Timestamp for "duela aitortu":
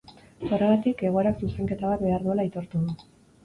2.27-2.87